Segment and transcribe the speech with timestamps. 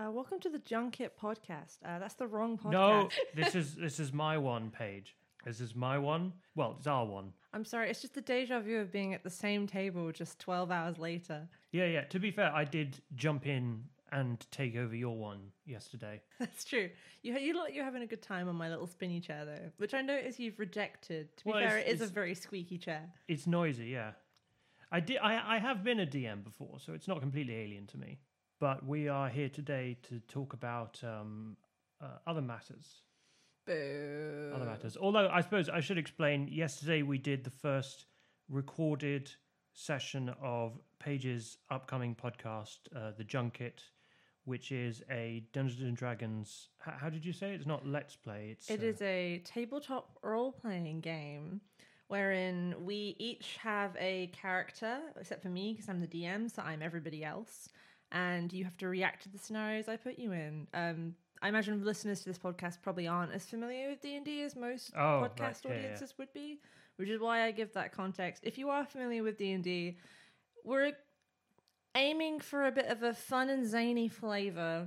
[0.00, 1.76] Uh, welcome to the Junket podcast.
[1.84, 2.70] Uh, that's the wrong podcast.
[2.70, 5.14] No, this is this is my one Paige.
[5.44, 6.32] This is my one.
[6.54, 7.32] Well, it's our one.
[7.52, 7.90] I'm sorry.
[7.90, 11.48] It's just the deja vu of being at the same table just 12 hours later.
[11.72, 12.02] Yeah, yeah.
[12.04, 13.82] To be fair, I did jump in
[14.12, 16.22] and take over your one yesterday.
[16.38, 16.88] That's true.
[17.22, 19.70] You you look like you're having a good time on my little spinny chair though,
[19.76, 21.36] which I notice you've rejected.
[21.38, 23.02] To be Well, fair, it's- a very squeaky chair.
[23.28, 24.12] It's noisy, yeah.
[24.90, 25.18] I did.
[25.18, 28.18] I, I have been a DM before, so it's not completely alien to me.
[28.60, 31.56] But we are here today to talk about um,
[31.98, 33.02] uh, other matters.
[33.66, 34.52] Boo.
[34.54, 34.98] Other matters.
[35.00, 36.46] Although I suppose I should explain.
[36.46, 38.04] Yesterday we did the first
[38.50, 39.32] recorded
[39.72, 43.80] session of Paige's upcoming podcast, uh, the Junket,
[44.44, 46.68] which is a Dungeons and Dragons.
[46.80, 47.54] How, how did you say it?
[47.54, 48.50] It's not Let's Play.
[48.52, 51.62] It's It uh, is a tabletop role playing game
[52.08, 56.82] wherein we each have a character, except for me, because I'm the DM, so I'm
[56.82, 57.70] everybody else.
[58.12, 60.66] And you have to react to the scenarios I put you in.
[60.74, 64.42] Um, I imagine listeners to this podcast probably aren't as familiar with D and D
[64.42, 65.78] as most Oh, right, podcast yeah, yeah.
[65.78, 66.58] audiences would be,
[66.96, 68.42] which is why I give that context.
[68.44, 69.96] If you are familiar with D and D,
[70.64, 70.92] we're
[71.94, 74.86] aiming for a bit of a fun and zany flavor,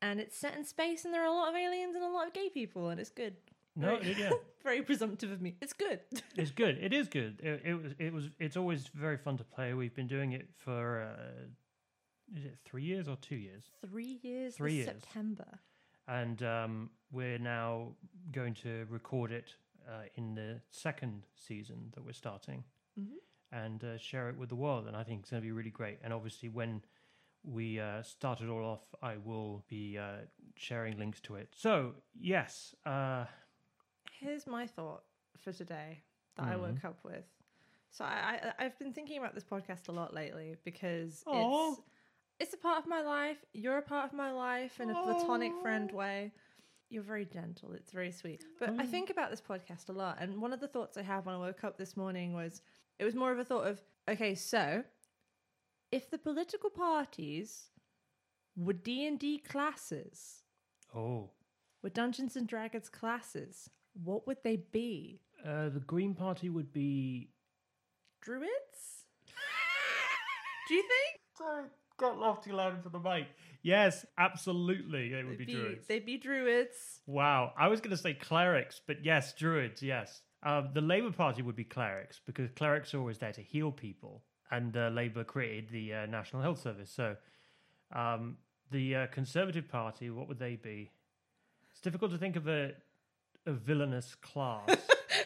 [0.00, 2.26] and it's set in space, and there are a lot of aliens and a lot
[2.26, 3.34] of gay people, and it's good.
[3.76, 4.30] no, Very- yeah.
[4.62, 5.56] Very presumptive of me.
[5.62, 6.00] It's good.
[6.36, 6.76] It's good.
[6.82, 7.40] It is good.
[7.42, 7.92] It, it was.
[7.98, 8.24] It was.
[8.38, 9.72] It's always very fun to play.
[9.72, 11.02] We've been doing it for.
[11.02, 11.46] Uh,
[12.36, 13.64] is it three years or two years?
[13.88, 14.54] Three years.
[14.56, 14.86] Three years.
[14.88, 15.58] September.
[16.08, 17.92] And um, we're now
[18.32, 19.54] going to record it
[19.88, 22.64] uh, in the second season that we're starting,
[22.98, 23.16] Mhm.
[23.52, 24.86] and uh, share it with the world.
[24.86, 25.98] And I think it's going to be really great.
[26.02, 26.82] And obviously, when
[27.42, 31.48] we uh, start it all off, I will be uh, sharing links to it.
[31.56, 32.74] So yes.
[32.84, 33.24] Uh,
[34.20, 35.02] Here's my thought
[35.38, 36.02] for today
[36.36, 36.60] that I Mhm.
[36.60, 37.24] woke up with.
[37.90, 41.72] So I, I I've been thinking about this podcast a lot lately because Aw.
[41.72, 41.80] it's
[42.40, 43.36] it's a part of my life.
[43.52, 46.32] You're a part of my life in a platonic friend way.
[46.88, 47.72] You're very gentle.
[47.72, 48.44] It's very sweet.
[48.58, 48.90] But I Mm.
[48.90, 50.16] think about this podcast a lot.
[50.20, 52.62] And one of the thoughts I had when I woke up this morning was
[52.98, 54.82] it was more of a thought of, okay, so
[55.92, 57.70] if the political parties
[58.56, 60.42] were D&D classes,
[60.94, 61.30] oh.
[61.82, 65.20] were Dungeons and Dragons classes, what would they be?
[65.44, 67.30] Uh, the Green Party would be
[68.20, 69.04] Druids?
[70.68, 71.20] Do you think?
[71.38, 71.64] Sorry,
[72.00, 73.26] got Lofty loud into the mic.
[73.62, 75.86] Yes, absolutely, it would be, They'd druids.
[75.86, 77.00] They'd be druids.
[77.06, 79.82] Wow, I was going to say clerics, but yes, druids.
[79.82, 83.70] Yes, um, the Labour Party would be clerics because clerics are always there to heal
[83.70, 86.90] people, and uh, Labour created the uh, National Health Service.
[86.90, 87.16] So,
[87.94, 88.38] um,
[88.70, 90.90] the uh, Conservative Party, what would they be?
[91.70, 92.72] It's difficult to think of a
[93.46, 94.70] a villainous class,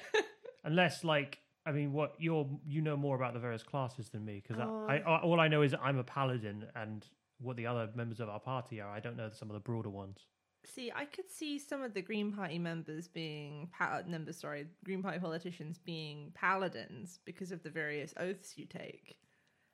[0.64, 1.38] unless like.
[1.66, 4.86] I mean, what you're you know more about the various classes than me because Oh.
[4.88, 7.06] I, I all I know is I'm a paladin and
[7.40, 8.90] what the other members of our party are.
[8.90, 10.18] I don't know some of the broader ones.
[10.66, 15.02] See, I could see some of the Green Party members being pa- members, sorry, Green
[15.02, 19.16] Party politicians being paladins because of the various oaths you take.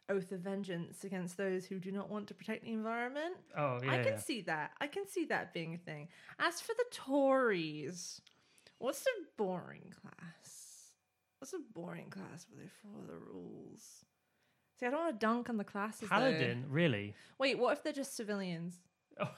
[0.09, 3.37] Oath of vengeance against those who do not want to protect the environment.
[3.57, 4.19] Oh yeah, I can yeah.
[4.19, 4.73] see that.
[4.81, 6.09] I can see that being a thing.
[6.41, 8.21] As for the Tories,
[8.79, 10.40] what's a boring class?
[11.41, 14.05] What's a boring class where they follow the rules?
[14.79, 16.03] See, I don't want to dunk on the classes.
[16.03, 16.07] though.
[16.09, 16.67] paladin.
[16.69, 17.15] Really?
[17.39, 18.77] Wait, what if they're just civilians?
[19.19, 19.31] Oh.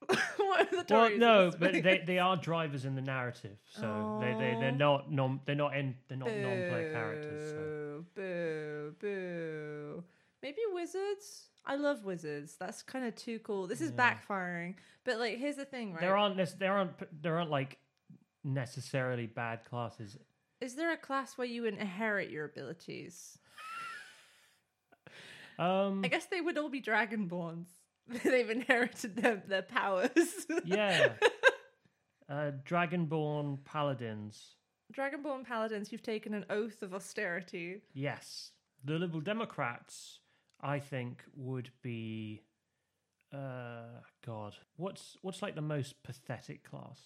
[0.36, 4.32] what if the Well, no, but they, they are drivers in the narrative, so they
[4.34, 4.76] they they're Oh.
[4.76, 7.50] not non they're not in they're not non-player characters.
[7.50, 8.04] So.
[8.14, 10.04] Boo, boo, boo.
[10.42, 11.48] Maybe wizards.
[11.66, 12.56] I love wizards.
[12.60, 13.66] That's kind of too cool.
[13.66, 14.14] This is Yeah.
[14.14, 14.76] backfiring.
[15.04, 16.00] But like, here's the thing, right?
[16.00, 17.78] There aren't there aren't there aren't like
[18.44, 20.16] necessarily bad classes.
[20.60, 23.38] Is there a class where you inherit your abilities?
[25.58, 27.66] Um, I guess they would all be dragonborns.
[28.24, 30.10] They've inherited their, their powers.
[30.64, 31.14] yeah,
[32.28, 34.54] uh, dragonborn paladins.
[34.96, 37.82] Dragonborn paladins, you've taken an oath of austerity.
[37.92, 38.52] Yes,
[38.84, 40.20] the Liberal Democrats,
[40.60, 42.42] I think, would be.
[43.34, 47.00] Uh, God, what's what's like the most pathetic class?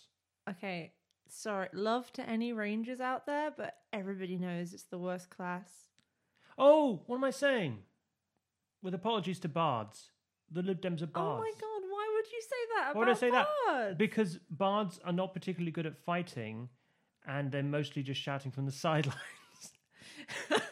[0.48, 0.92] Okay,
[1.28, 1.68] sorry.
[1.72, 5.70] Love to any rangers out there, but everybody knows it's the worst class.
[6.58, 7.78] Oh, what am I saying?
[8.82, 10.10] With apologies to bards,
[10.50, 11.16] the Lib Dems are bards.
[11.16, 13.46] Oh my god, why would you say that about Why would I say that?
[13.66, 13.98] bards?
[13.98, 16.68] Because bards are not particularly good at fighting,
[17.26, 19.16] and they're mostly just shouting from the sidelines.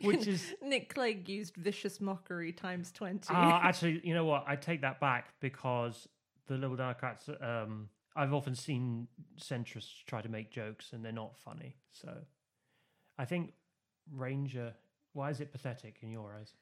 [0.00, 3.32] Which is Nick Clegg used vicious mockery times 20.
[3.32, 4.44] uh, actually, you know what?
[4.46, 6.08] I take that back because
[6.46, 7.28] the Liberal Democrats.
[7.40, 9.08] Um, I've often seen
[9.40, 11.76] centrists try to make jokes, and they're not funny.
[11.92, 12.12] So,
[13.18, 13.52] I think
[14.12, 14.74] Ranger.
[15.12, 16.54] Why is it pathetic in your eyes?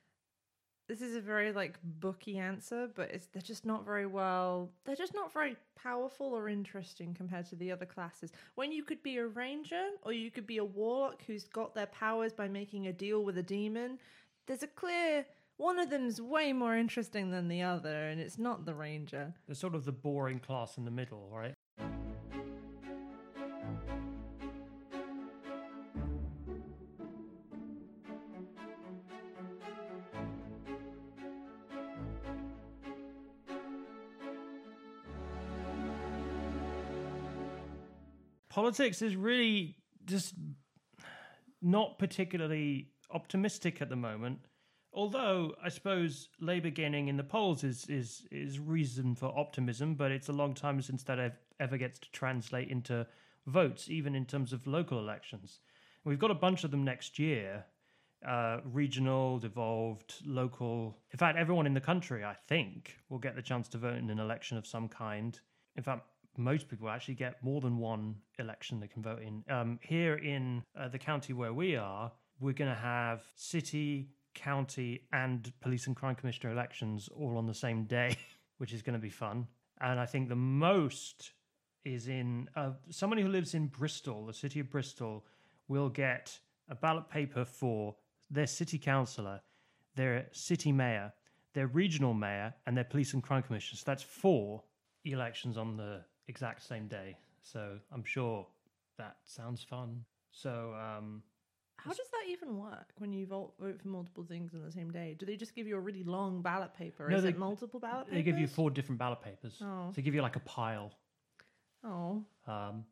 [0.88, 4.70] this is a very like booky answer, but it's they're just not very well.
[4.84, 8.32] They're just not very powerful or interesting compared to the other classes.
[8.56, 11.86] When you could be a ranger or you could be a warlock who's got their
[11.86, 13.98] powers by making a deal with a demon,
[14.46, 15.24] there's a clear
[15.62, 19.32] one of them's way more interesting than the other, and it's not the ranger.
[19.46, 21.54] They're sort of the boring class in the middle, right?
[38.48, 39.76] Politics is really
[40.06, 40.34] just
[41.62, 44.40] not particularly optimistic at the moment.
[44.94, 50.10] Although I suppose Labour gaining in the polls is is is reason for optimism, but
[50.10, 53.06] it's a long time since that ever gets to translate into
[53.46, 55.60] votes, even in terms of local elections.
[56.04, 57.64] We've got a bunch of them next year,
[58.26, 60.98] uh, regional, devolved, local.
[61.12, 64.10] In fact, everyone in the country, I think, will get the chance to vote in
[64.10, 65.38] an election of some kind.
[65.76, 66.06] In fact,
[66.36, 69.44] most people actually get more than one election they can vote in.
[69.48, 75.02] Um, here in uh, the county where we are, we're going to have city, county,
[75.12, 78.16] and police and crime commissioner elections all on the same day,
[78.58, 79.46] which is going to be fun.
[79.80, 81.32] And I think the most
[81.84, 85.24] is in uh, somebody who lives in Bristol, the city of Bristol,
[85.68, 86.38] will get
[86.68, 87.94] a ballot paper for
[88.30, 89.40] their city councillor,
[89.96, 91.12] their city mayor,
[91.54, 93.78] their regional mayor, and their police and crime commissioner.
[93.78, 94.62] So that's four
[95.04, 97.16] elections on the exact same day.
[97.42, 98.46] So I'm sure
[98.98, 100.04] that sounds fun.
[100.30, 101.22] So um,
[101.84, 104.90] How does that even work when you vote, vote for multiple things on the same
[104.90, 105.16] day?
[105.18, 107.08] Do they just give you a really long ballot paper?
[107.08, 108.14] No, Is they- it multiple ballot papers?
[108.18, 109.58] they give you four different ballot papers.
[109.62, 109.86] Oh.
[109.88, 110.92] So they give you like a pile.
[111.84, 112.84] Oh, Um,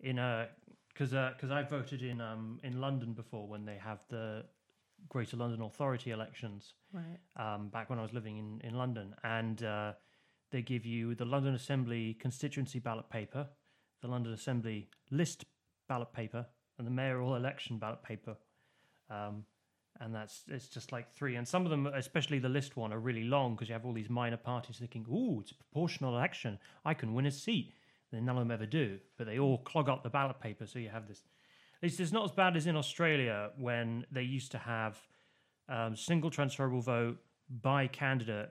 [0.00, 0.48] in a
[0.88, 4.44] because because I voted in um in London before when they have the
[5.08, 6.74] Greater London Authority elections.
[6.92, 7.18] right.
[7.36, 9.14] um, back when I was living in, in London.
[9.24, 9.94] And uh,
[10.50, 13.48] they give you the London Assembly constituency ballot paper,
[14.00, 15.44] the London Assembly list
[15.88, 16.46] ballot paper,
[16.82, 18.36] and the mayoral election ballot paper.
[19.08, 19.44] Um,
[20.00, 21.36] and that's it's just like three.
[21.36, 23.92] And some of them, especially the list one, are really long because you have all
[23.92, 26.58] these minor parties thinking, "Ooh, it's a proportional election.
[26.84, 27.74] I can win a seat."
[28.10, 30.66] Then none of them ever do, but they all clog up the ballot paper.
[30.66, 31.22] So you have this.
[31.82, 35.00] It's, it's not as bad as in Australia when they used to have
[35.68, 37.18] um, single transferable vote
[37.62, 38.50] by candidate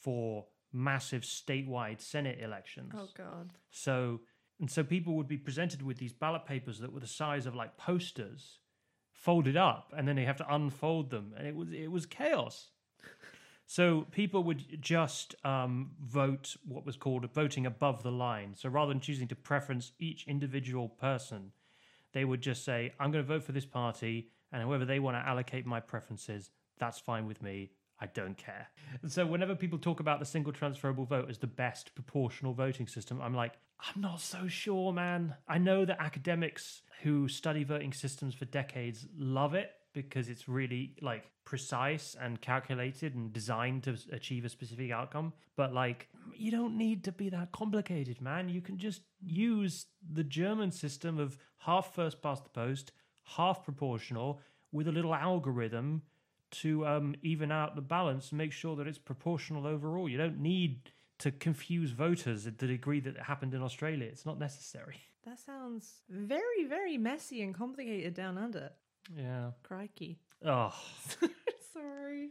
[0.00, 2.92] for massive statewide Senate elections.
[2.94, 3.52] Oh God.
[3.70, 4.20] So
[4.60, 7.54] and so people would be presented with these ballot papers that were the size of
[7.54, 8.58] like posters,
[9.10, 12.68] folded up, and then they have to unfold them, and it was it was chaos.
[13.66, 18.54] So people would just um, vote what was called voting above the line.
[18.56, 21.52] So rather than choosing to preference each individual person,
[22.12, 25.16] they would just say, "I'm going to vote for this party, and however they want
[25.16, 27.70] to allocate my preferences, that's fine with me.
[27.98, 28.68] I don't care."
[29.00, 32.88] And so whenever people talk about the single transferable vote as the best proportional voting
[32.88, 35.34] system, I'm like, I'm not so sure, man.
[35.48, 40.94] I know that academics who study voting systems for decades love it because it's really
[41.00, 45.32] like precise and calculated and designed to achieve a specific outcome.
[45.56, 48.48] But like, you don't need to be that complicated, man.
[48.48, 52.92] You can just use the German system of half first past the post,
[53.24, 54.40] half proportional,
[54.72, 56.02] with a little algorithm
[56.50, 60.08] to um, even out the balance and make sure that it's proportional overall.
[60.08, 64.06] You don't need to confuse voters at the degree that it happened in Australia.
[64.06, 64.96] It's not necessary.
[65.26, 68.70] That sounds very, very messy and complicated down under.
[69.14, 69.50] Yeah.
[69.62, 70.18] Crikey.
[70.44, 70.74] Oh,
[71.74, 72.30] Sorry.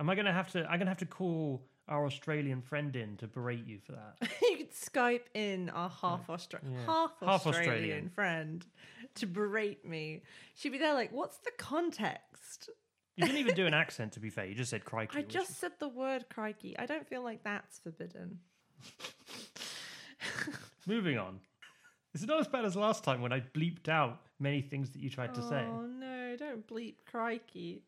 [0.00, 0.64] am I gonna have to?
[0.68, 4.16] I'm gonna have to call our Australian friend in to berate you for that.
[4.42, 6.86] you could Skype in our half Australian, Yeah.
[6.86, 8.08] half, Half Australian Australian.
[8.10, 8.66] friend
[9.14, 10.22] to berate me.
[10.56, 12.70] She'd be there like, "What's the context?"
[13.16, 14.46] You didn't even do an accent, to be fair.
[14.46, 15.18] You just said crikey.
[15.18, 16.76] I which- just said the word crikey.
[16.78, 18.40] I don't feel like that's forbidden.
[20.86, 21.40] Moving on.
[22.12, 25.10] It's not as bad as last time when I bleeped out many things that you
[25.10, 25.64] tried to say.
[25.68, 26.36] Oh no!
[26.36, 27.82] Don't bleep crikey.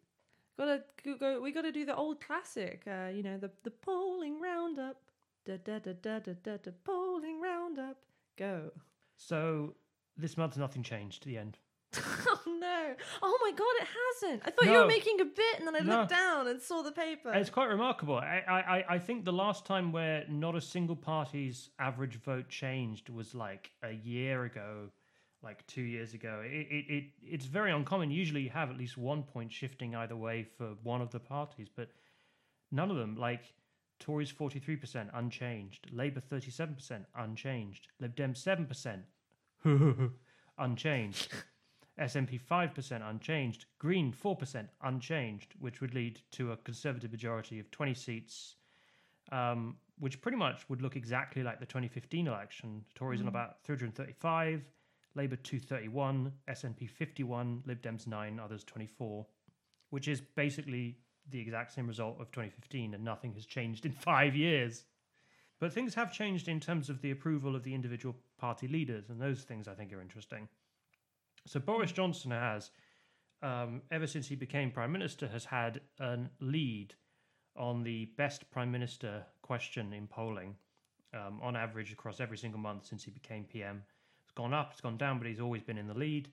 [0.59, 1.41] Gotta go, go.
[1.41, 2.83] We gotta do the old classic.
[2.87, 4.97] Uh, you know the the polling roundup.
[5.45, 7.99] Da da da da da da da polling roundup.
[8.37, 8.73] Go.
[9.17, 9.75] So
[10.17, 11.23] this month, nothing changed.
[11.23, 11.59] To the end.
[12.29, 12.95] Oh no!
[13.23, 13.67] Oh my god!
[13.81, 13.89] It
[14.33, 14.43] hasn't.
[14.45, 15.99] I thought you were making a bit, and then I No.
[15.99, 17.33] looked down and saw the paper.
[17.33, 18.17] It's quite remarkable.
[18.17, 22.49] I, I, I- I think the last time where not a single party's average vote
[22.49, 24.89] changed was like a year ago,
[25.43, 26.43] like two years ago.
[26.45, 28.11] It, it, it it's very uncommon.
[28.11, 31.69] Usually, you have at least one point shifting either way for one of the parties,
[31.75, 31.91] but
[32.73, 33.17] none of them.
[33.17, 33.55] Like
[34.01, 39.03] Tories forty three percent unchanged, Labour thirty seven percent unchanged, Lib Dem seven percent
[40.59, 41.33] unchanged.
[41.99, 47.95] SNP 5% unchanged, Green 4% unchanged, which would lead to a Conservative majority of 20
[47.95, 48.57] seats,
[49.33, 52.85] um, which pretty much would look exactly like the 2015 election.
[52.95, 54.63] Tories on about 335,
[55.15, 59.27] Labour 231, SNP 51, Lib Dems 9, others 24,
[59.89, 60.99] which is basically
[61.31, 64.85] the exact same result of 2015, and nothing has changed in five years.
[65.59, 69.19] But things have changed in terms of the approval of the individual party leaders, and
[69.19, 70.49] those things I think are interesting.
[71.47, 72.71] So Boris Johnson has,
[73.43, 76.95] um, ever since he became prime minister, has had a lead
[77.57, 80.57] on the best prime minister question in polling,
[81.15, 83.83] um, on average across every single month since he became PM.
[84.25, 86.29] It's gone up, it's gone down, but he's always been in the lead.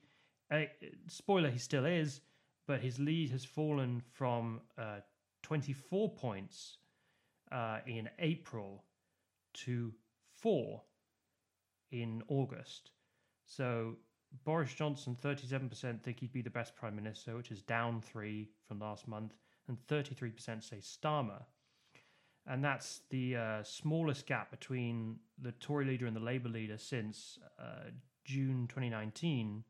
[0.50, 0.64] Uh,
[1.06, 2.20] spoiler, he still is,
[2.66, 4.98] but his lead has fallen from uh,
[5.42, 6.78] 24 points
[7.52, 8.84] uh, in April
[9.52, 9.92] to
[10.34, 10.82] four
[11.92, 12.90] in August.
[13.46, 13.96] So
[14.44, 18.80] Boris Johnson, 37% think he'd be the best prime minister, which is down three from
[18.80, 19.34] last month,
[19.68, 21.42] and 33% say Starmer.
[22.46, 27.38] And that's the uh, smallest gap between the Tory leader and the Labour leader since
[27.58, 27.90] uh,
[28.24, 29.64] June 2019.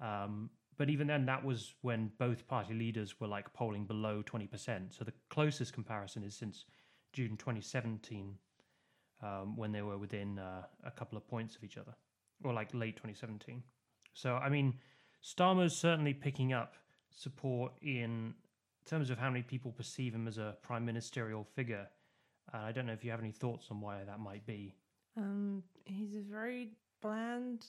[0.00, 4.96] Um, but even then, that was when both party leaders were like polling below 20%.
[4.96, 6.64] So the closest comparison is since
[7.12, 8.34] June 2017,
[9.22, 11.94] um, when they were within uh, a couple of points of each other,
[12.42, 13.62] or like late 2017.
[14.14, 14.74] So, I mean,
[15.22, 16.74] Starmer's certainly picking up
[17.10, 18.34] support in
[18.86, 21.88] terms of how many people perceive him as a prime ministerial figure.
[22.52, 24.74] Uh, I don't know if you have any thoughts on why that might be.
[25.16, 27.66] Um, he's a very bland,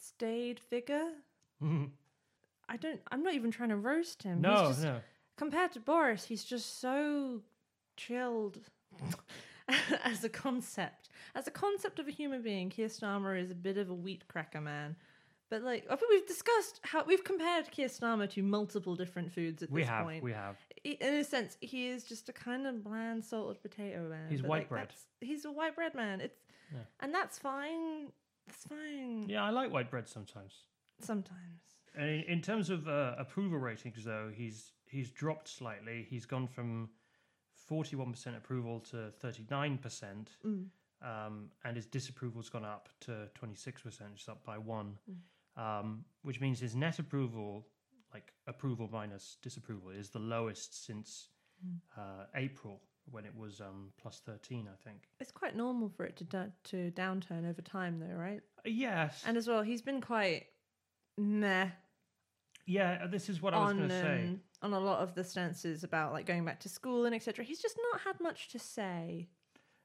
[0.00, 1.08] staid figure.
[2.68, 3.00] I don't.
[3.12, 4.40] I'm not even trying to roast him.
[4.40, 5.00] no, he's just, no.
[5.36, 7.42] Compared to Boris, he's just so
[7.96, 8.58] chilled
[10.04, 11.08] as a concept.
[11.34, 14.26] As a concept of a human being, Keir Starmer is a bit of a wheat
[14.28, 14.96] cracker man.
[15.52, 19.62] But like, I think we've discussed how we've compared Keir Starmer to multiple different foods
[19.62, 20.24] at We this have, point.
[20.24, 20.56] we have.
[20.82, 24.30] In a sense, he is just a kind of bland, salted potato man.
[24.30, 24.88] He's white like, bread.
[25.20, 26.22] He's a white bread man.
[26.22, 26.38] It's
[26.72, 26.78] Yeah.
[27.00, 28.06] and that's fine.
[28.48, 29.28] It's fine.
[29.28, 30.54] Yeah, I like white bread sometimes.
[31.02, 31.60] Sometimes.
[31.94, 36.06] And in, terms of uh, approval ratings, though, he's he's dropped slightly.
[36.08, 36.88] He's gone from
[37.66, 40.68] forty-one percent approval to thirty-nine percent, Mm.
[41.02, 45.16] um, and his disapproval's gone up to twenty-six percent, which is up by one, Mm.
[45.56, 47.66] Um, which means his net approval,
[48.12, 51.28] like approval minus disapproval, is the lowest since
[51.64, 51.78] Mm.
[51.96, 52.80] uh, April
[53.12, 55.02] when it was um, plus thirteen, I think.
[55.20, 58.40] It's quite normal for it to to downturn over time, though, right?
[58.58, 60.46] Uh, yes, And as well, he's been quite
[61.16, 61.68] meh
[62.66, 63.06] yeah.
[63.06, 64.22] This is what I was going to say.
[64.28, 67.44] um, on a lot of the stances about like going back to school and etc.
[67.44, 69.28] He's just not had much to say.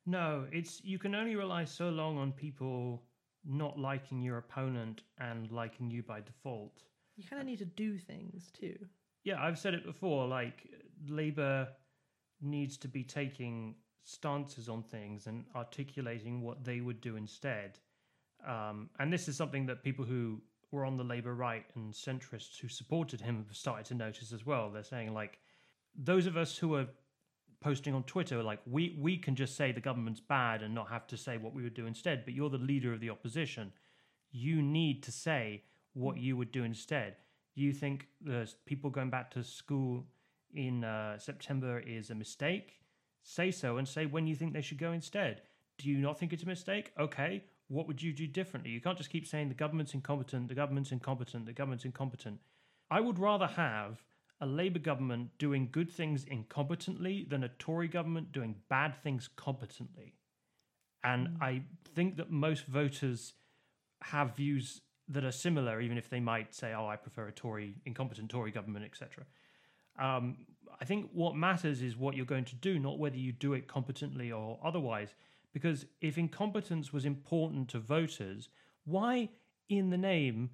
[0.05, 3.03] No, it's you can only rely so long on people
[3.47, 6.83] not liking your opponent and liking you by default.
[7.15, 8.77] You kind of need to do things too.
[9.23, 10.27] Yeah, I've said it before.
[10.27, 10.67] Like
[11.07, 11.69] Labour
[12.41, 17.79] needs to be taking stances on things and articulating what they would do instead.
[18.47, 22.59] Um, and this is something that people who were on the Labour right and centrists
[22.59, 24.69] who supported him have started to notice as well.
[24.69, 25.39] They're saying like
[25.95, 26.87] those of us who are
[27.61, 31.07] posting on Twitter like we we can just say the government's bad and not have
[31.07, 32.23] to say what we would do instead.
[32.25, 33.71] But you're the leader of the opposition.
[34.31, 37.15] You need to say what you would do instead.
[37.55, 40.05] You think the people going back to school
[40.53, 42.79] in uh, September is a mistake?
[43.23, 45.41] Say so and say when you think they should go instead.
[45.77, 46.91] Do you not think it's a mistake?
[46.99, 48.71] Okay, what would you do differently?
[48.71, 52.39] You can't just keep saying the government's incompetent, the government's incompetent, the government's incompetent.
[52.89, 54.03] I would rather have
[54.39, 60.13] a Labour government doing good things incompetently than a Tory government doing bad things competently.
[61.03, 61.63] And I
[61.95, 63.33] think that most voters
[64.01, 67.75] have views that are similar, even if they might say, "Oh, I prefer a Tory,
[67.85, 69.25] incompetent Tory government, etc."
[69.97, 70.45] Um,
[70.79, 73.67] I think what matters is what you're going to do, not whether you do it
[73.67, 75.15] competently or otherwise.
[75.53, 78.49] Because if incompetence was important to voters,
[78.85, 79.29] why,
[79.69, 80.51] in the name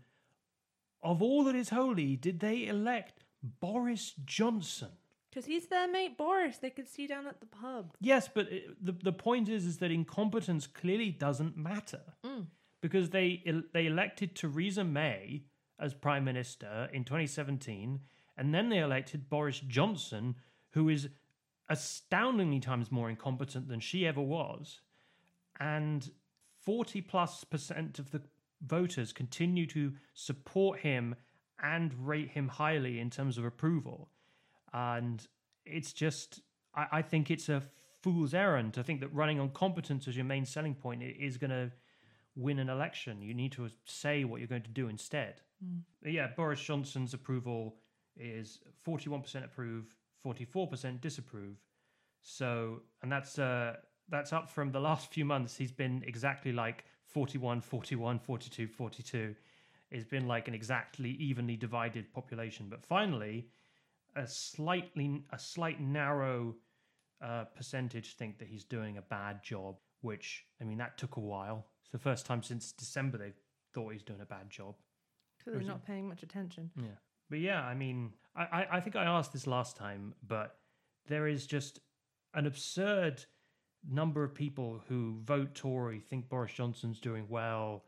[1.01, 4.89] of all that is holy, did they elect Boris Johnson?
[5.29, 6.57] Because he's their mate Boris.
[6.59, 7.95] They could see down at the pub.
[7.99, 12.47] Yes, but it, the the point is is that incompetence clearly doesn't matter Mm.
[12.81, 15.43] because they el- they elected Theresa May
[15.79, 17.99] as prime minister in 2017,
[18.37, 20.35] and then they elected Boris Johnson,
[20.71, 21.09] who is
[21.67, 24.81] astoundingly times more incompetent than she ever was,
[25.59, 26.11] and
[26.61, 28.21] 40 plus percent of the
[28.61, 31.15] voters continue to support him
[31.63, 34.09] and rate him highly in terms of approval.
[34.73, 35.25] And
[35.65, 36.41] it's just,
[36.75, 37.63] I, I think it's a
[38.01, 41.51] fool's errand to think that running on competence as your main selling point is going
[41.51, 41.71] to
[42.35, 43.21] win an election.
[43.21, 45.41] You need to say what you're going to do instead.
[46.01, 47.75] But yeah, Boris Johnson's approval
[48.17, 49.85] is 41% approve,
[50.25, 51.55] 44% disapprove.
[52.21, 53.77] So, and that's uh,
[54.09, 55.55] that's up from the last few months.
[55.55, 59.35] He's been exactly like 41, 41, 42, 42.
[59.93, 62.67] It's been like an exactly evenly divided population.
[62.69, 63.47] But finally,
[64.15, 66.55] a slightly a slight narrow
[67.21, 69.75] uh, percentage think that he's doing a bad job.
[70.01, 71.67] Which I mean, that took a while.
[71.81, 73.33] It's the first time since December they
[73.73, 74.75] thought he's doing a bad job.
[75.37, 76.71] Because they're not paying much attention.
[76.75, 76.97] Yeah.
[77.29, 80.57] But yeah, I mean, I, I, I think I asked this last time, but
[81.07, 81.79] there is just
[82.33, 83.25] an absurd
[83.89, 87.85] number of people who vote Tory, think Boris Johnson's doing well,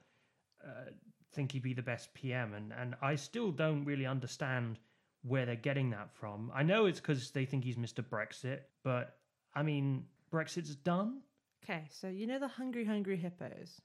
[0.65, 0.91] uh,
[1.35, 2.53] think he'd be the best PM.
[2.53, 4.79] And, and I still don't really understand
[5.23, 6.51] where they're getting that from.
[6.53, 8.03] I know it's because they think he's Mr.
[8.03, 9.17] Brexit, but
[9.53, 11.21] I mean, Brexit's done?
[11.63, 13.81] Okay, so you know the hungry, hungry hippos?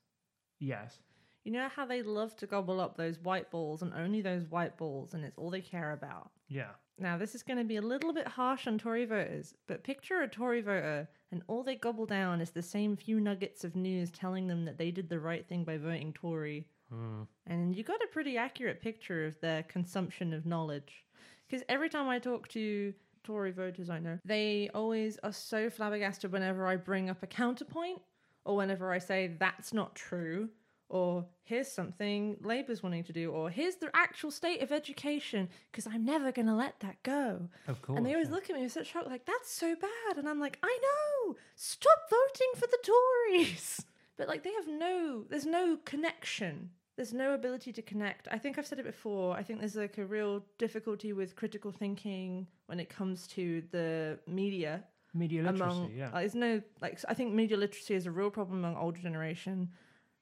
[0.58, 0.98] Yes.
[1.44, 4.76] You know how they love to gobble up those white balls and only those white
[4.76, 6.30] balls, and it's all they care about.
[6.48, 6.72] Yeah.
[6.98, 10.20] Now, this is going to be a little bit harsh on Tory voters, but picture
[10.20, 14.10] a Tory voter and all they gobble down is the same few nuggets of news
[14.10, 16.66] telling them that they did the right thing by voting Tory.
[16.90, 17.22] Hmm.
[17.46, 21.04] And you got a pretty accurate picture of their consumption of knowledge.
[21.48, 22.92] Because every time I talk to
[23.24, 28.00] Tory voters I know, they always are so flabbergasted whenever I bring up a counterpoint
[28.44, 30.48] or whenever I say that's not true
[30.90, 35.86] or here's something Labour's wanting to do, or here's the actual state of education, because
[35.86, 37.48] I'm never going to let that go.
[37.68, 37.96] Of course.
[37.96, 38.34] and they always yeah.
[38.34, 40.18] look at me with such shock, like, that's so bad.
[40.18, 43.84] And I'm like, I know, stop voting for the Tories.
[44.16, 46.68] But like, they have no, there's no connection.
[47.00, 48.28] There's no ability to connect.
[48.30, 49.34] I think I've said it before.
[49.34, 54.18] I think there's like a real difficulty with critical thinking when it comes to the
[54.26, 56.10] media Media literacy, among yeah.
[56.12, 59.70] uh, there's no like I think media literacy is a real problem among older generation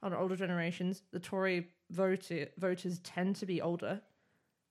[0.04, 4.00] on older generations the Tory voter, voters tend to be older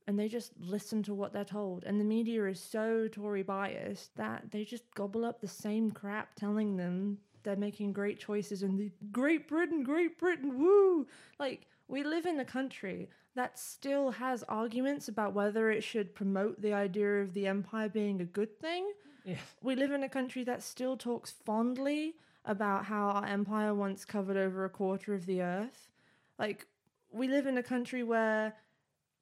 [0.08, 4.16] and they just listen to what they're told and the media is so Tory biased
[4.16, 8.80] that they just gobble up the same crap telling them they're making great choices and
[8.80, 11.06] the Great Britain Great Britain woo
[11.38, 16.62] like we live in a country that still has arguments about whether it should promote
[16.62, 18.92] the idea of the empire being a good thing
[19.28, 19.36] yeah.
[19.62, 24.38] we live in a country that still talks fondly about how our empire once covered
[24.38, 25.90] over a quarter of the earth.
[26.40, 26.66] Like,
[27.12, 28.56] we live in a country where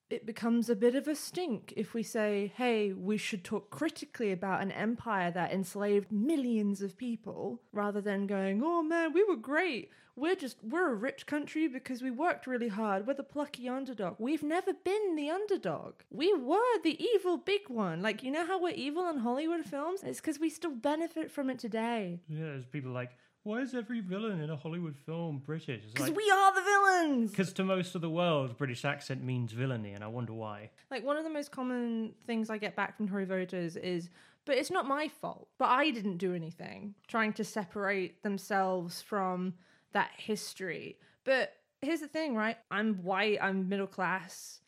[0.09, 4.31] it becomes a bit of a stink if we say, hey, we should talk critically
[4.31, 9.35] about an empire that enslaved millions of people, rather than going, oh man, we were
[9.35, 9.89] great.
[10.17, 13.05] We're just, we're a rich country because we worked really hard.
[13.05, 14.15] We're the plucky underdog.
[14.17, 15.95] We've never been the underdog.
[16.09, 18.01] We were the evil big one.
[18.01, 20.03] Like, you know how we're evil in Hollywood films?
[20.03, 22.21] It's because we still benefit from it today.
[22.29, 23.11] Yeah, there's people like,
[23.45, 25.83] why is every villain in a Hollywood film British?
[25.93, 27.29] Because like, we are the villains!
[27.29, 30.71] Because to most of the world, British accent means villainy, and I wonder why.
[30.89, 34.09] Like one of the most common things I get back from Tory voters is,
[34.45, 35.47] but it's not my fault.
[35.59, 36.95] But I didn't do anything.
[37.07, 39.53] Trying to separate themselves from
[39.93, 40.97] that history.
[41.23, 41.53] But
[41.83, 42.57] here's the thing, right?
[42.71, 43.37] I'm white.
[43.41, 44.59] I'm middle class.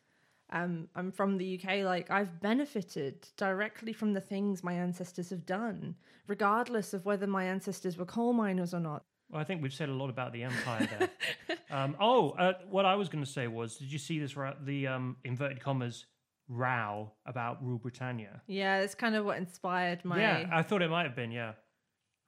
[0.50, 1.84] Um, I'm from the UK.
[1.84, 5.94] Like I've benefited directly from the things my ancestors have done,
[6.26, 9.04] regardless of whether my ancestors were coal miners or not.
[9.30, 11.56] Well, I think we've said a lot about the empire there.
[11.70, 14.34] um, oh, uh, what I was going to say was, did you see this?
[14.64, 16.06] The um, inverted commas
[16.48, 18.40] row about Rule Britannia.
[18.46, 20.18] Yeah, that's kind of what inspired my.
[20.18, 21.30] Yeah, I thought it might have been.
[21.30, 21.52] Yeah,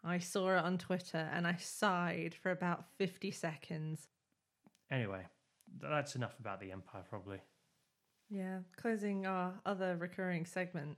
[0.04, 4.09] I saw it on Twitter and I sighed for about 50 seconds.
[4.90, 5.22] Anyway,
[5.80, 7.38] that's enough about the empire, probably.
[8.31, 10.97] Yeah, closing our other recurring segment.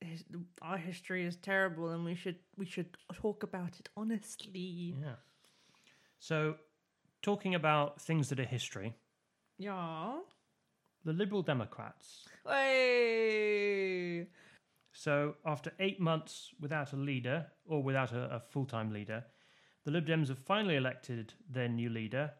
[0.00, 0.24] His,
[0.60, 4.94] our history is terrible, and we should we should talk about it honestly.
[5.00, 5.14] Yeah.
[6.18, 6.56] So,
[7.22, 8.94] talking about things that are history,
[9.56, 10.18] Yeah.
[11.04, 12.26] the Liberal Democrats.
[12.46, 14.26] Hey.
[14.92, 19.24] So, after eight months without a leader or without a, a full time leader,
[19.84, 22.32] the Lib Dems have finally elected their new leader.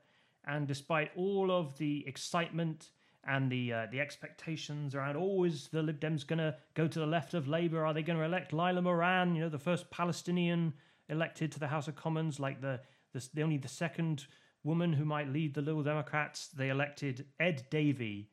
[0.44, 2.90] And despite all of the excitement
[3.26, 6.98] and the uh, the expectations around, oh, is the Lib Dems going to go to
[6.98, 7.84] the left of Labour?
[7.84, 10.74] Are they going to elect Layla Moran, you know, the first Palestinian
[11.08, 12.80] elected to the House of Commons, like the,
[13.12, 14.26] the, the only the second
[14.64, 16.48] woman who might lead the Liberal Democrats?
[16.48, 18.30] They elected Ed Davey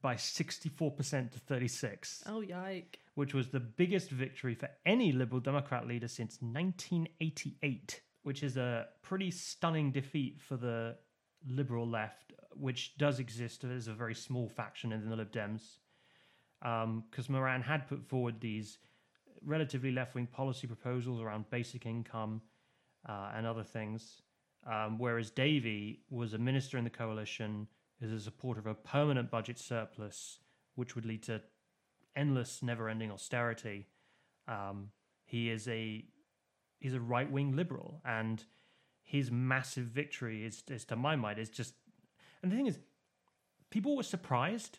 [0.00, 3.00] by 64% to 36 Oh yike!
[3.14, 8.86] which was the biggest victory for any Liberal Democrat leader since 1988, which is a
[9.02, 10.96] pretty stunning defeat for the
[11.48, 15.78] Liberal left, which does exist as a very small faction in the Lib Dems.
[16.60, 18.78] Because Moran had put forward these
[19.44, 22.40] relatively left wing policy proposals around basic income
[23.08, 24.22] uh, and other things.
[24.66, 27.68] Um, whereas Davey was a minister in the coalition,
[28.00, 30.40] is a supporter of a permanent budget surplus,
[30.74, 31.40] which would lead to
[32.16, 33.86] endless, never-ending austerity.
[34.48, 34.90] Um,
[35.24, 36.04] he is a
[36.80, 38.44] he's a right-wing liberal, and
[39.02, 41.74] his massive victory is, is to my mind, is just.
[42.42, 42.78] And the thing is,
[43.70, 44.78] people were surprised,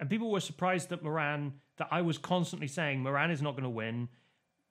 [0.00, 3.64] and people were surprised that Moran, that I was constantly saying Moran is not going
[3.64, 4.08] to win,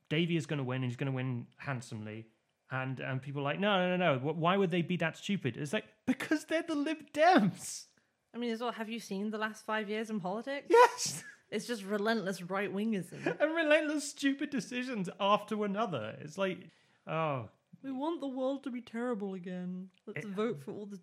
[0.09, 2.27] Davey is going to win, and he's going to win handsomely.
[2.69, 4.33] And and people are like, no, no, no, no.
[4.33, 5.57] Why would they be that stupid?
[5.57, 7.85] It's like because they're the Lib Dems.
[8.33, 10.67] I mean, as well, have you seen the last five years in politics?
[10.69, 11.23] Yes.
[11.49, 13.25] It's just relentless right wingism.
[13.41, 16.15] and relentless stupid decisions after another.
[16.21, 16.59] It's like,
[17.07, 17.49] oh,
[17.83, 19.89] we want the world to be terrible again.
[20.07, 20.99] Let's It- vote for all the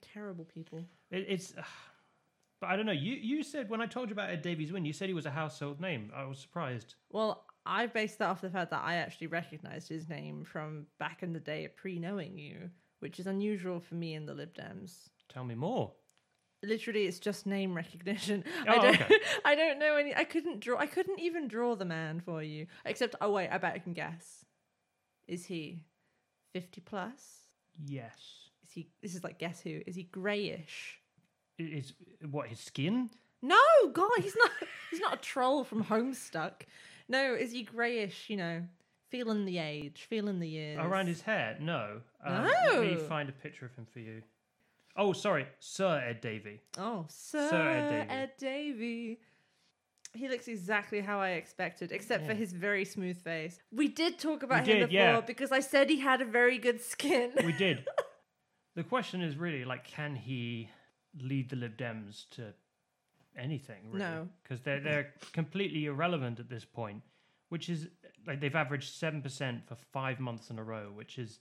[0.00, 0.84] terrible people.
[1.10, 1.54] it, it's.
[2.60, 2.92] but I don't know.
[2.92, 5.26] You you said when I told you about Ed Davey's win, you said he was
[5.26, 6.10] a household name.
[6.14, 6.94] I was surprised.
[7.10, 11.22] Well, I based that off the fact that I actually recognized his name from back
[11.22, 12.70] in the day pre knowing you,
[13.00, 15.08] which is unusual for me in the Lib Dems.
[15.28, 15.92] Tell me more.
[16.62, 18.42] Literally, it's just name recognition.
[18.66, 19.00] Oh, I don't.
[19.00, 19.18] okay.
[19.44, 20.14] I don't know any.
[20.14, 20.78] I couldn't draw.
[20.78, 22.66] I couldn't even draw the man for you.
[22.84, 24.44] Except, oh wait, I bet I can guess.
[25.28, 25.84] Is he
[26.52, 27.40] fifty plus?
[27.84, 28.45] Yes.
[28.66, 28.88] Is he?
[29.02, 29.80] This is like guess who?
[29.86, 30.98] Is he grayish?
[31.58, 31.92] Is
[32.30, 33.10] what his skin?
[33.42, 33.56] No,
[33.92, 34.50] God, he's not.
[34.90, 36.62] he's not a troll from Homestuck.
[37.08, 38.28] No, is he grayish?
[38.28, 38.62] You know,
[39.10, 40.78] feeling the age, feeling the years.
[40.80, 41.56] Around his hair?
[41.60, 42.00] No.
[42.24, 44.22] Um, Let me find a picture of him for you.
[44.96, 46.60] Oh, sorry, Sir Ed Davey.
[46.78, 47.38] Oh, Sir,
[47.70, 48.10] Ed Davey.
[48.10, 49.20] Ed Davey.
[50.14, 53.58] He looks exactly how I expected, except for his very smooth face.
[53.70, 55.20] We did talk about We him did, before yeah.
[55.20, 57.32] because I said he had a very good skin.
[57.44, 57.84] We did.
[58.76, 60.68] the question is really like, can he
[61.20, 62.54] lead the Lib Dems to
[63.36, 63.90] anything?
[63.90, 63.98] Really?
[63.98, 64.28] No.
[64.42, 67.02] because they're they're completely irrelevant at this point.
[67.48, 67.88] Which is
[68.26, 71.40] like they've averaged seven percent for five months in a row, which is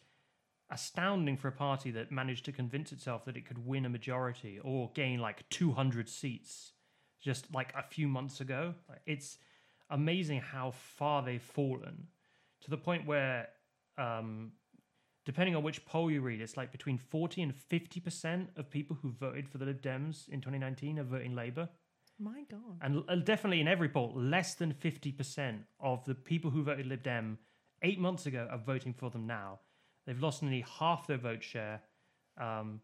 [0.72, 4.60] astounding for a party that managed to convince itself that it could win a majority
[4.64, 6.72] or gain like 200 seats
[7.22, 8.74] just like a few months ago.
[8.90, 9.38] Like, It's
[9.92, 12.08] amazing how far they've fallen
[12.62, 13.50] to the point where,
[13.98, 14.54] um,
[15.26, 19.12] depending on which poll you read, it's like between 40 and 50% of people who
[19.12, 21.68] voted for the Lib Dems in 2019 are voting Labour.
[22.20, 22.80] My God.
[22.82, 27.40] And definitely in every poll, less than 50% of the people who voted Lib Dem
[27.82, 29.60] eight months ago are voting for them now.
[30.06, 31.82] They've lost nearly half their vote share.
[32.40, 32.80] Um,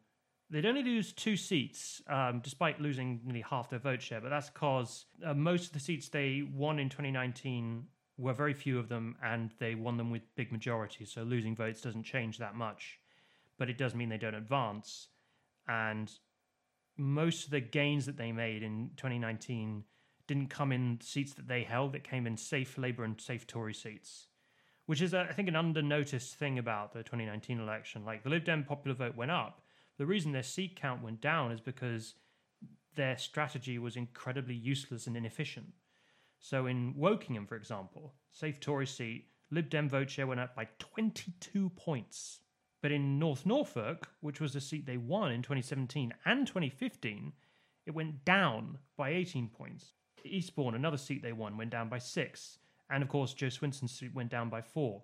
[0.49, 4.49] they'd only lose two seats, um, despite losing nearly half their vote share, but that's
[4.49, 7.85] because uh, most of the seats they won in 2019
[8.21, 11.11] were very few of them, and they won them with big majorities.
[11.11, 12.99] So losing votes doesn't change that much,
[13.57, 15.07] but it does mean they don't advance.
[15.67, 16.11] And
[16.97, 19.83] most of the gains that they made in 2019
[20.27, 21.95] didn't come in seats that they held.
[21.95, 24.27] It came in safe Labour and safe Tory seats,
[24.85, 28.05] which is, uh, I think, an under-noticed thing about the 2019 election.
[28.05, 29.61] Like the Lib Dem popular vote went up.
[29.97, 32.15] The reason their seat count went down is because
[32.95, 35.73] their strategy was incredibly useless and inefficient.
[36.41, 40.67] So in Wokingham, for example, safe Tory seat, Lib Dem vote share went up by
[40.79, 42.39] 22 points.
[42.81, 47.33] But in North Norfolk, which was the seat they won in 2017 and 2015,
[47.85, 49.93] it went down by 18 points.
[50.25, 52.57] Eastbourne, another seat they won, went down by six.
[52.89, 55.03] And of course, Jo Swinson's seat went down by four.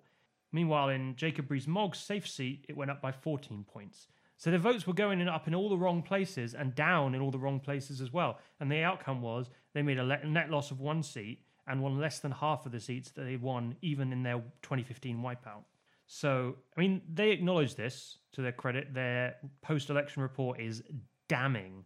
[0.50, 4.08] Meanwhile, in Jacob Rees-Mogg's safe seat, it went up by 14 points.
[4.38, 7.20] So their votes were going in, up in all the wrong places and down in
[7.20, 8.38] all the wrong places as well.
[8.60, 12.20] And the outcome was they made a net loss of one seat and won less
[12.20, 15.64] than half of the seats that they won even in their 2015 wipeout.
[16.06, 18.94] So, I mean, they acknowledge this to their credit.
[18.94, 20.84] Their post election report is
[21.28, 21.84] damning.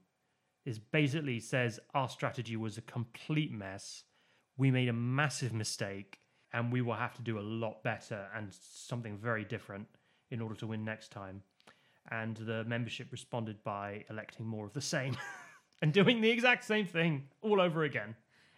[0.66, 4.04] It basically says our strategy was a complete mess.
[4.58, 6.18] We made a massive mistake
[6.52, 9.88] and we will have to do a lot better and something very different
[10.30, 11.42] in order to win next time.
[12.12, 15.16] And the membership responded by electing more of the same
[15.82, 18.14] and doing the exact same thing all over again.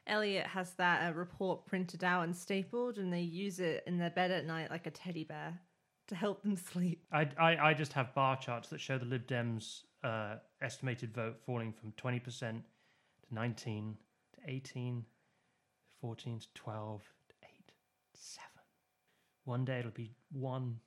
[0.08, 4.10] Elliot has that uh, report printed out and stapled, and they use it in their
[4.10, 5.58] bed at night like a teddy bear
[6.08, 7.04] to help them sleep.
[7.12, 11.36] I, I, I just have bar charts that show the Lib Dems' uh, estimated vote
[11.46, 12.60] falling from 20% to
[13.30, 13.96] 19
[14.34, 15.04] to 18,
[16.00, 18.44] 14 to 12 to 8 to 7.
[19.44, 20.80] One day it'll be 1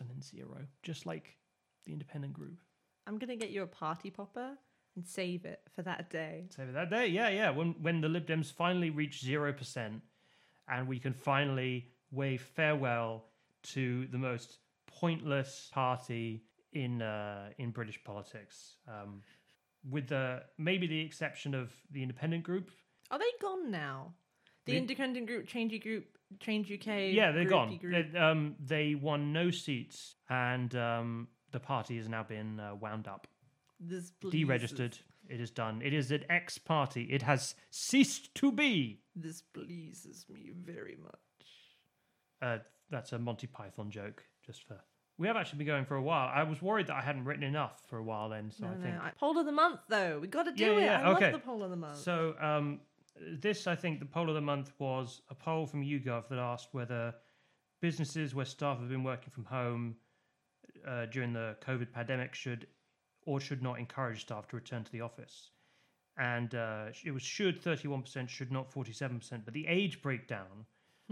[0.00, 0.48] and then 0,
[0.82, 1.36] just like
[1.84, 2.58] the independent group.
[3.06, 4.56] I'm gonna get you a party popper
[4.96, 6.46] and save it for that day.
[6.56, 7.50] Say that day, yeah, yeah.
[7.50, 10.02] When when the Lib Dems finally reach zero percent,
[10.68, 13.26] and we can finally wave farewell
[13.74, 19.22] to the most pointless party in uh, in British politics, um,
[19.90, 22.70] with the maybe the exception of the independent group.
[23.10, 24.14] Are they gone now?
[24.64, 26.06] The The- independent group, Change Group,
[26.40, 27.12] Change UK.
[27.12, 27.78] yeah, they're gone.
[27.82, 33.08] They, um, they won no seats, and um, the party has now been uh, wound
[33.08, 33.26] up,
[33.80, 34.98] This pleases- deregistered.
[35.30, 35.80] It is done.
[35.82, 37.04] It is an ex party.
[37.04, 39.00] It has ceased to be.
[39.16, 41.14] This pleases me very much.
[42.42, 42.58] Uh,
[42.90, 44.78] that's a Monty Python joke, just for.
[45.16, 46.28] We have actually been going for a while.
[46.34, 48.74] I was worried that I hadn't written enough for a while then, so no, I
[48.74, 48.96] no, think.
[49.00, 50.18] I, poll of the month though.
[50.20, 50.80] We got to do Yeah, it.
[50.82, 51.32] yeah, I okay.
[51.32, 51.96] love the poll of the month.
[52.00, 52.80] So um,
[53.40, 56.68] this, I think, the poll of the month was a poll from YouGov that asked
[56.72, 57.14] whether
[57.80, 59.96] businesses where staff have been working from home
[60.86, 62.66] uh, during the COVID pandemic should
[63.26, 65.50] or should not encourage staff to return to the office.
[66.16, 69.44] And uh, it was should 31%, should not 47%.
[69.44, 70.66] But the age breakdown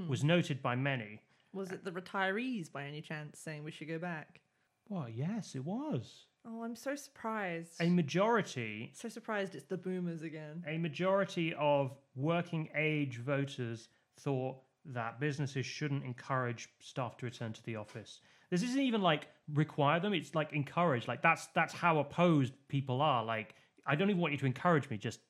[0.08, 1.20] was noted by many.
[1.52, 4.40] Was it the retirees by any chance saying we should go back?
[4.88, 6.26] Well, yes, it was.
[6.46, 7.80] Oh, I'm so surprised.
[7.80, 10.64] A majority so surprised it's the boomers again.
[10.66, 14.56] a majority of working age voters thought
[14.86, 18.20] that businesses shouldn't encourage staff to return to the office.
[18.50, 21.08] This isn't even like require them, it's like encourage.
[21.08, 23.24] Like that's that's how opposed people are.
[23.24, 23.54] Like
[23.86, 25.20] I don't even want you to encourage me, just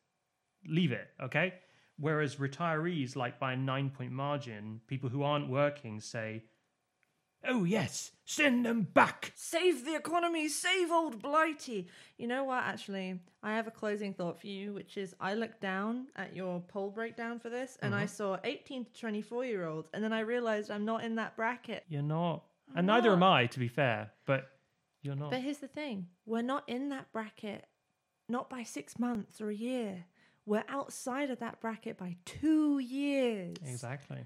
[0.66, 1.54] leave it, okay?
[1.98, 6.44] Whereas retirees, like by a nine point margin, people who aren't working say,
[7.44, 9.32] Oh yes, send them back.
[9.34, 11.88] Save the economy, save old Blighty.
[12.16, 15.60] You know what, actually, I have a closing thought for you, which is I looked
[15.60, 18.06] down at your poll breakdown for this and I uh-huh.
[18.06, 21.84] saw 18 to 24 year olds, and then I realized I'm not in that bracket.
[21.88, 22.44] You're not.
[22.74, 23.22] And neither am.
[23.22, 23.34] Ah.
[23.34, 24.48] I, to be fair, but
[25.02, 25.30] you're not.
[25.30, 27.66] But here's the thing we're not in that bracket,
[28.28, 30.04] not by six months or a year.
[30.44, 33.56] We're outside of that bracket by two years.
[33.64, 34.24] Exactly.